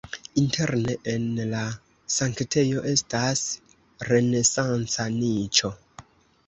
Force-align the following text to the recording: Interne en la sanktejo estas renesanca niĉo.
Interne 0.41 0.95
en 1.11 1.27
la 1.51 1.59
sanktejo 2.15 2.81
estas 2.95 3.45
renesanca 4.13 5.09
niĉo. 5.23 5.75